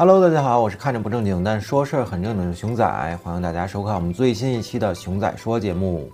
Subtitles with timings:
[0.00, 6.08] Hello，大家好，我是看着不正经但说事儿很正经的熊仔，欢迎大家收看我们最新一期的熊仔说节目。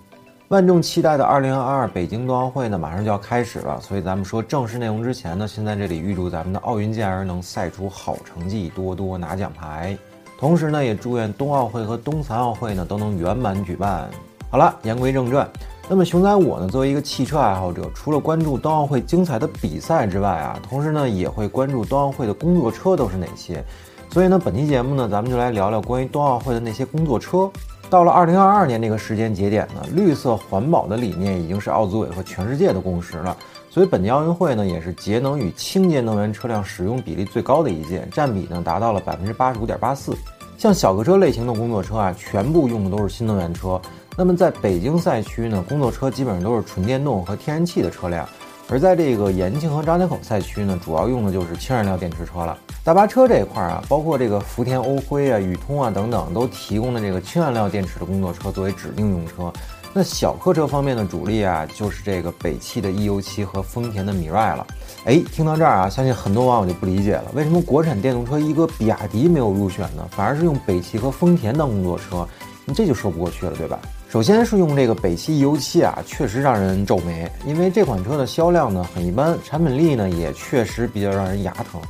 [0.47, 9.95] 万众期待的2022北京冬奥会呢，马上就要开始了，所以咱们说正式内容之前呢，先在这里预祝咱们的奥运健儿能赛出好成绩，多多拿奖牌。
[10.39, 14.09] 同时呢，也祝愿冬奥会和冬残奥会呢都能圆满举办。
[14.49, 15.47] 好了，言归正传。
[15.87, 23.63] 那么熊仔我呢，作为一个汽车爱好者，除了关注冬奥会精彩的比赛之外啊，同时呢也会关注冬奥会的工作车都是哪些。
[24.09, 27.47] 所以呢，本期节目呢，咱们就来聊聊关于冬奥会的那些工作车。
[27.87, 33.37] 到了二零二二年这个时间节点呢，绿色环保的理念已经是奥组委和全世界的共识了。
[33.69, 40.17] 所以本届奥运会呢，也是节能与清洁能源车辆使用比例最高的一届，占比呢达到了百分之八十五点八四。
[40.57, 43.79] 像小客车类型的工作车啊，全部用的都是新能源车。
[44.17, 48.27] 那么在北京赛区呢，工作车基本上都是纯电动和天然气的车辆，
[48.69, 52.57] 而在这个延庆和张家口赛区呢，主要用的就是氢燃料电池车了。
[52.81, 59.51] 大巴车这一块啊，包括这个福田欧辉啊、宇通啊等等，都提供的这个氢燃料电池的工作车作为指定用车。
[59.91, 64.65] 那小客车方面的主力啊，就是这个北汽的 E-U7 和丰田的 Mirai 了。
[65.05, 70.07] 哎，听到这儿啊，相信很多网友就不理解了，为什么国产电动车一哥比亚迪没有入选呢？
[70.11, 72.25] 反而是用北汽和丰田当工作车？
[72.65, 73.79] 你这就说不过去了，对吧？
[74.15, 81.81] 首先是用这个北汽 E-U7 啊，确实让人皱眉，因为这款车的销量呢很一般，产品力呢也确实比较让人牙疼。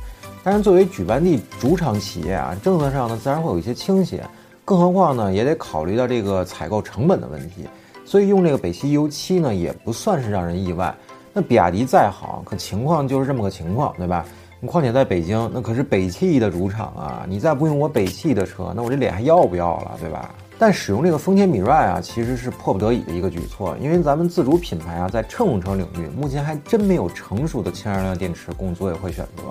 [0.42, 4.24] 但是作为举办地主场企业啊，政策上呢自然会有一些倾斜，
[4.64, 7.64] 更何况呢也得考虑到这个采购成本的问题，
[8.04, 10.92] 所以用这个北汽 E-U7 呢也不算是让人意外。
[11.32, 14.26] 那比亚迪再好，可情况就是这么个情况，对吧？
[14.66, 20.34] 况且在北京，那可是北汽的主场啊，你再不用我北汽的车，那我这脸还要不要了，对吧？
[20.58, 29.42] 但使用这个丰田米 i 啊，其实是迫不得已的一个举措，因为咱们自主品牌啊，在乘用车领域目前还真没有成熟的氢燃料电池供组委会选择。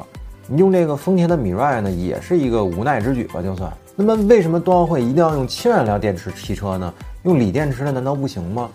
[0.48, 3.72] 你用这个丰田的米 i 呢，也是一个无奈之举吧，就算。
[3.96, 6.94] 那么为什么冬奥会一定要用氢燃料电池汽车呢？
[7.24, 8.70] 用锂电池的难道不行吗？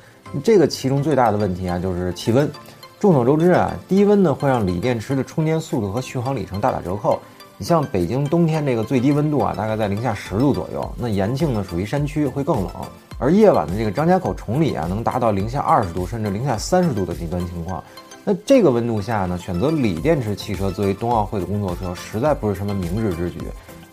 [0.45, 2.49] 这个其中最大的问题啊，就是气温。
[3.01, 7.19] 众所周知啊，低温呢会让锂电池的充电速度和续航里程大打折扣。
[7.57, 10.87] 你像北京冬天这个最低温度啊，大概在零下十度左右。
[10.99, 12.71] 那延庆呢属于山区，会更冷。
[13.19, 17.83] 而夜晚的这个张家口崇礼啊，能达到零下二十度甚至零下三十度的极端情况。
[18.23, 23.39] 那这个温度下呢，选择锂电池汽车作为冬奥会的工作车，实在不是什么明智之举。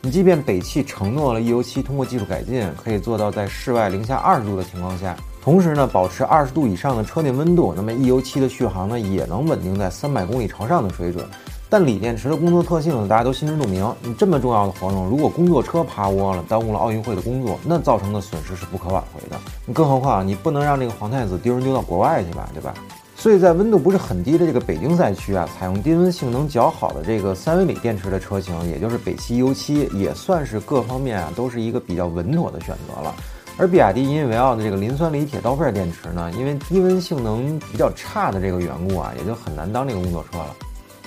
[0.02, 5.16] 你即便北汽承诺了 E-U7 通过技术改进，可以做到在室外零下二十度的情况下，
[5.48, 11.26] 同时呢保持二十度以上的车内温度，那么 E-U7 的续航呢也能稳定在三百公里朝上的水准。
[11.70, 13.90] 但锂电池的工作特性呢，大家都心知肚明。
[14.04, 19.40] 你这么重要的活动，如果工作车趴窝了，耽误了奥运会的工作，那造成的损失是不可挽回的。
[19.74, 22.74] 更何况你不能让这个皇太子丢人丢到国外去吧，对吧？
[23.16, 33.16] 所以在温度不是很低的这个北京赛区啊，采用低温性能较好的这个三维锂电池的车型，也就是北汽 EU7，也算是各方面啊都是一个比较稳妥的选择了。
[33.60, 40.56] 而比亚迪引以为傲的这个磷酸锂铁刀片电池呢，因为低温性能比较差的这个缘故啊，也就很难当这个工作车了。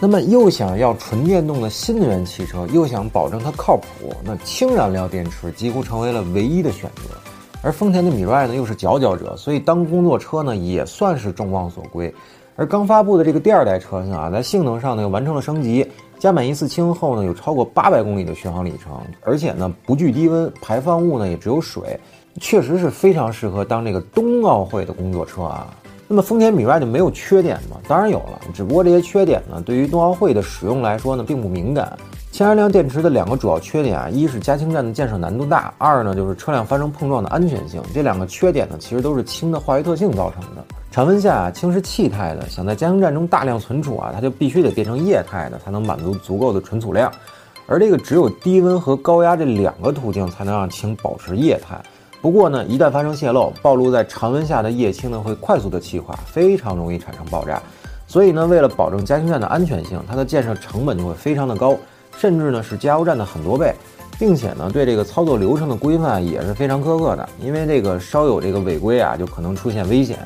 [0.01, 7.15] 那么又想要纯电动的新能源汽车，又想保证它靠谱，那氢燃料电池几乎成为了唯一的选择。
[7.63, 12.13] 而丰田的米 i 呢又是佼佼者，所以当工作车呢也算是众望所归。
[12.57, 15.87] 而刚发布的这个第二代车型啊，在性能上呢又完成了升级，
[16.19, 22.01] 加满一次氢后呢有超过八百公里的续航里程，而且呢不惧低温，排放物呢也只有水，
[22.39, 25.67] 确实是非常适合当这个冬奥会的工作车啊。
[26.07, 27.77] 那么丰田米外就没有缺点吗？
[27.87, 31.97] 当然有了，只不过这些缺点呢，对于冬奥会的使用来说呢，并不敏感。
[32.33, 37.83] 氢燃料电池的两个主要缺点啊，一是加氢站的建设难度大，二呢就是车辆发生碰撞的安全性。
[37.93, 40.65] 这两个缺点呢，其实都是氢的化学特性造成的。
[40.91, 47.13] 常温下啊，氢是气态的，想在加氢站中大量存储啊，它就必须得变成液态的，才能满足足够的存储量。
[47.67, 51.81] 而这个只有低温和高压这两个途径，才能让氢保持液态。
[52.21, 57.63] 不过呢，一旦发生泄漏，暴露在常温下的液氢呢会快速的气化，非常容易产生爆炸。
[58.07, 61.77] 所以呢，为了保证加氢站的安全性，它的建设成本就会非常的高，
[62.19, 63.75] 甚至呢是加油站的很多倍，
[64.19, 67.27] 并且呢对这个操作流程的规范也是非常苛刻的。
[67.41, 70.19] 因为这个稍有这个违规啊，就可能出现危险。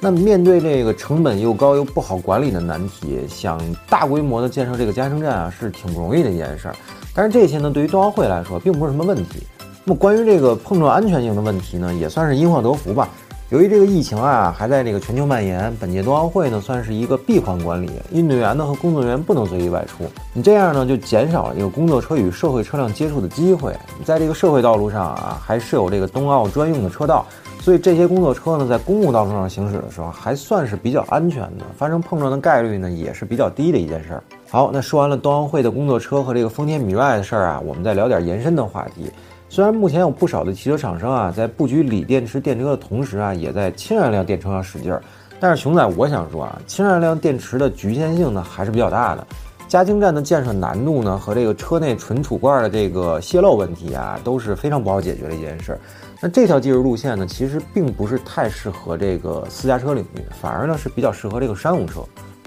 [0.00, 6.74] 那面对这个成本又高又不好管理的难题，想大规模的建设这个加氢站啊，是挺不容易的一件事儿。
[7.14, 9.46] 但是这些呢，对于冬奥会来说，并不是什么问题。
[9.88, 13.08] 那么关于这个碰撞安全性的问题呢，也算是因祸得福吧。
[13.48, 20.04] 由于这个疫情啊还在这个全球蔓延，本届冬奥会呢算是一个闭环管理，运动员呢和工作人员不能随意外出。
[20.34, 23.74] 你这样呢就减少了这个工作车与社会车辆接触的机会。
[24.04, 27.24] 在这个社会道路上啊还设有这个冬奥专用的车道，
[27.58, 34.22] 所以这些工作车呢在公共道路上行驶的时候还算是比较安全的，发生碰撞的概率呢也是比较低的一件事儿。
[34.50, 39.10] 好，那说完了冬奥会的工作车和这个丰田米外的事儿啊，我们再聊点延伸的话题。
[39.50, 45.02] 虽然目前有不少的汽车厂商啊，在布局锂电池电车的同时啊，也在氢燃料电车上使劲儿。
[45.40, 49.26] 但是熊仔，我想说啊，氢燃料电池的局限性呢还是比较大的。
[49.66, 55.78] 加氢站的建设难度呢，和这个车内存储罐的这个泄漏问题啊，都是非常不好解决的一件事。
[56.20, 62.00] 那这条技术路线呢，其实并不是太适合这个私家车领域，反而呢是比较适合这个商用车，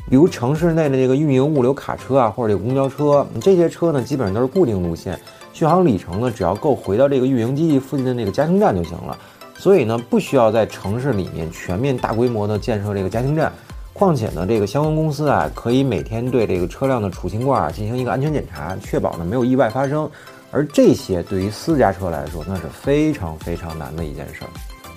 [0.09, 5.19] 比如城市内的这个运营物流卡车啊，或者这个公交车，这些车呢基本上都是固定路线，
[5.61, 9.15] 续航里程呢只要够回到这个运营基地附近的那个加氢站就行了。
[9.55, 13.53] 所以呢，不需要在城市里面全面大规模的建设这个加氢站。
[13.93, 20.09] 况且呢，这个相关公司啊，可以每天对这个车辆的储氢罐进行一个安全检查，确保呢没有意外发生。
[20.49, 24.49] 而这些对于私家车来说，那是非常非常难的一件事儿。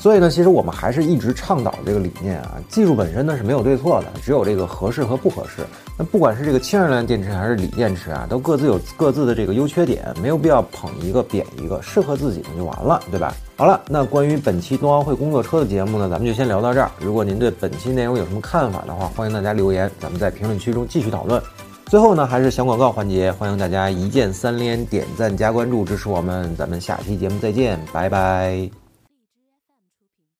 [0.04, 5.62] 所以呢，其实我们还是一直倡导这个理念啊，技术本身呢是没有对错的，只有这个合适和不合适。
[5.96, 13.34] 那不管是这个氢燃料电池还是锂电池啊，都各自有各自的这个优缺点，没有必要捧一个贬一个，适合自己的就完了，对吧？
[13.56, 16.90] 好了，那关于本期冬奥会工作车的节目呢，咱们就先聊到这儿。
[17.00, 21.42] 如果您对本期内容有什么看法的话，欢迎大家留言，咱们在评论区中继续讨论。
[21.86, 28.83] 最后呢，还是小广告环节，欢迎大家一键三连、点赞加关注支持我们，咱们下期节目再见，拜拜。